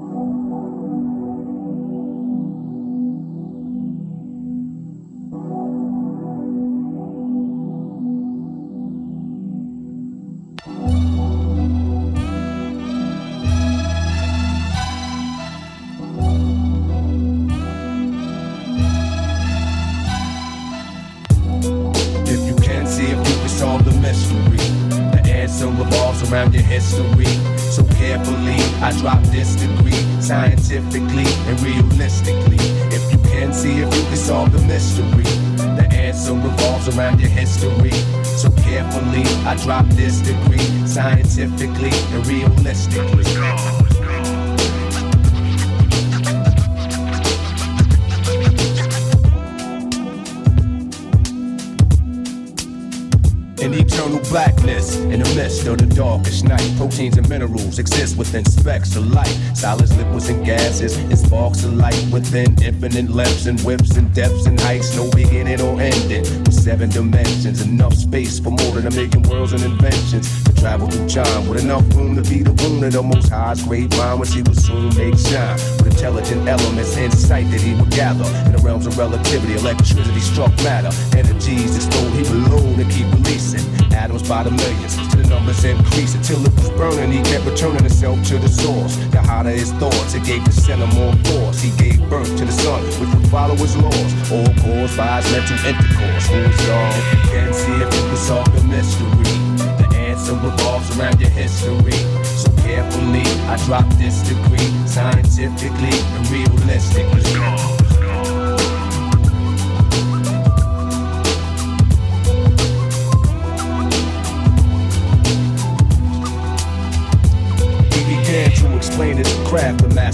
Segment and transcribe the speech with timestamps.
[0.00, 0.06] If
[22.46, 24.67] you can't see it, focus on the mystery
[26.30, 27.26] around your history.
[27.56, 32.58] So carefully, I drop this degree, scientifically and realistically.
[32.90, 35.24] If you can see if you can solve the mystery,
[35.76, 37.92] the answer revolves around your history.
[38.24, 43.97] So carefully, I drop this degree, scientifically and realistically.
[53.60, 56.72] Eternal blackness in the midst of the darkest night.
[56.76, 59.36] Proteins and minerals exist within specks of light.
[59.54, 64.46] Solids, liquids, and gases, and sparks of light within infinite lengths and widths and depths
[64.46, 64.94] and heights.
[64.96, 66.22] No beginning or ending.
[66.44, 70.88] With seven dimensions, enough space for more than a million worlds and inventions to travel
[70.88, 71.48] through time.
[71.48, 74.42] With enough room to be the room of the most highest great mind, which he
[74.42, 75.58] will soon make shine.
[75.78, 79.54] With intelligent elements, insight that he will gather in the realms of relativity.
[79.54, 83.47] Electricity struck matter, energies that stole he alone and keep releasing.
[83.54, 87.12] Atoms by the millions, the numbers increase until it was burning.
[87.12, 88.96] He kept returning himself to the source.
[89.08, 91.62] The hotter his thoughts, it gave the center more force.
[91.62, 94.10] He gave birth to the sun, which would follow his laws.
[94.30, 96.26] All caused by his mental intercourse.
[96.28, 96.92] Who's y'all?
[97.32, 99.32] Can't see if you can solve the mystery.
[99.80, 101.98] The answer revolves around your history.
[102.24, 107.97] So carefully, I drop this degree, scientifically and realistically.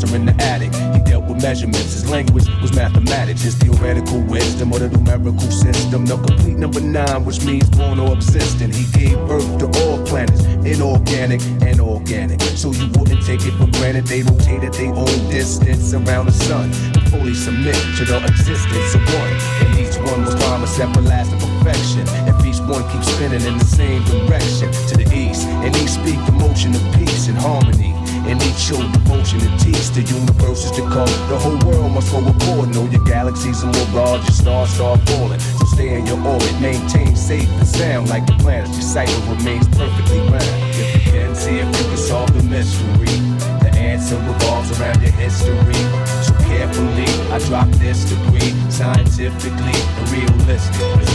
[0.00, 0.72] Master in the attic.
[0.94, 6.06] He dealt with measurements, his language was mathematics, his theoretical wisdom or the numerical system.
[6.06, 8.72] The complete number nine, which means born or existing.
[8.72, 12.40] He gave birth to all planets, inorganic and organic.
[12.42, 16.32] So you wouldn't take it for granted they rotate at their own distance around the
[16.32, 16.99] sun.
[17.10, 19.34] Fully submit to the existence of one.
[19.66, 22.04] And each one was promised everlasting perfection.
[22.30, 26.18] If each one keeps spinning in the same direction to the east, and each speak
[26.26, 27.90] the motion of peace and harmony
[28.30, 31.10] and each show devotion and teach the universe is to come.
[31.26, 32.74] The whole world must go according.
[32.74, 35.40] Know your galaxies and more large, your stars start falling.
[35.40, 38.70] So stay in your orbit, maintain safe and sound like the planets.
[38.72, 40.54] Your cycle remains perfectly round.
[40.78, 43.18] If you can see if you can solve the mystery,
[43.66, 45.82] the answer revolves around your history.
[46.50, 51.06] Carefully, I drop this degree, scientifically and realistically.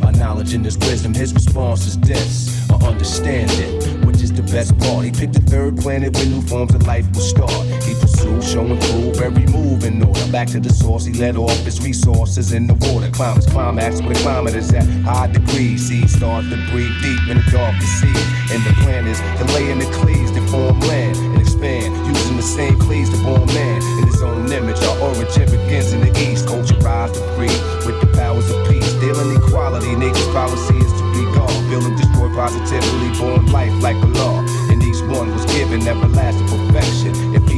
[0.00, 2.70] My knowledge and his wisdom, his response is this.
[2.70, 5.04] I understand it, which is the best part.
[5.04, 7.52] He picked the third planet where new forms of life will start.
[7.82, 10.26] He pursued, showing proof every move in order.
[10.32, 13.10] Back to the source, he let off his resources in the water.
[13.10, 15.88] Climb his climax where the climate is at high degrees.
[15.88, 18.14] Seeds start to breathe deep in the darkest sea.
[18.52, 21.94] And the planets, the lay in the cleaves that form land and expand.
[22.06, 24.80] Using the same cleaves to form man in his own image.
[24.82, 26.46] Our origin begins in the east.
[26.46, 28.92] Culture rise to breathe with the powers of peace.
[29.00, 31.70] Dealing equality, nature's policy is to be gone.
[31.70, 34.40] Build and destroy positively, born life like a law.
[34.70, 37.12] And each one was given everlasting perfection.
[37.34, 37.48] If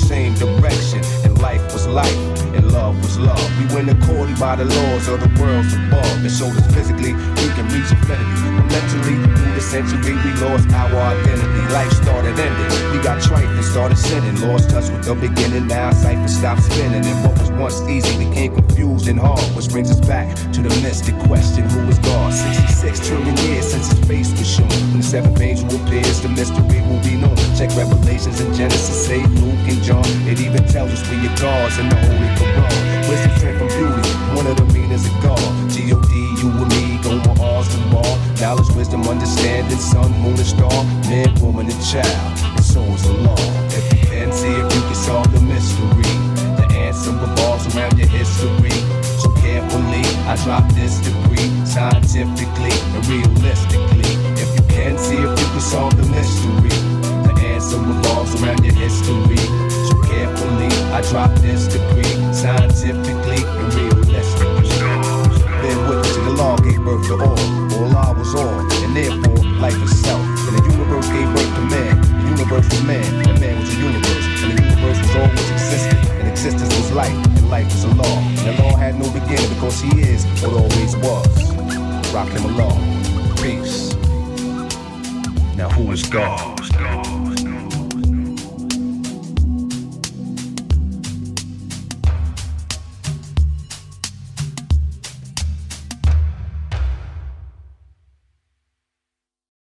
[0.00, 2.16] same direction, and life was life,
[2.56, 3.44] and love was love.
[3.58, 6.24] We went according by the laws of the worlds above.
[6.24, 8.48] And showed us physically we can reach infinity.
[8.56, 9.19] But mentally,
[9.70, 11.62] century, we lost our identity.
[11.72, 12.70] Life started ending.
[12.90, 14.34] We got trite and started sinning.
[14.42, 15.68] Lost touch with the beginning.
[15.68, 17.04] Now cypher stopped spinning.
[17.06, 19.40] And what was once easy became confused and hard.
[19.54, 22.34] Which brings us back to the mystic question who is God?
[22.34, 24.74] 66 trillion years since his face was shown.
[24.90, 27.36] When the seventh angel appears, the mystery will be known.
[27.54, 30.04] Check Revelations and Genesis, say Luke and John.
[30.26, 33.08] It even tells us we are gods in the Holy Quran.
[33.08, 35.46] Wisdom, strength, from beauty, one of the meanings of God.
[35.70, 36.12] G-O-D,
[36.42, 38.09] you and me, go on R's and.
[38.40, 40.72] Knowledge, wisdom, understanding, sun, moon, and star.
[41.12, 42.06] Man, woman, and child.
[42.56, 43.36] And so is the law.
[43.68, 46.08] If you can see if you can solve the mystery,
[46.56, 48.72] the answer revolves around your history.
[49.20, 54.16] So carefully, I drop this degree, scientifically and realistically.
[54.40, 56.72] If you can see if you can solve the mystery,
[57.28, 59.36] the answer revolves around your history.
[59.84, 63.99] So carefully, I drop this degree, scientifically and realistically
[66.80, 67.82] gave birth to all.
[67.82, 70.20] All I was all, and therefore life itself.
[70.48, 72.00] And the universe gave birth to man.
[72.00, 74.42] The universe was man, and man was the universe.
[74.42, 78.18] And the universe was always existing, and existence was life, and life was a law.
[78.18, 81.52] And the law had no beginning because he is what always was.
[82.12, 82.74] Rakim Allah.
[83.42, 83.94] Peace.
[85.56, 86.59] Now who is God?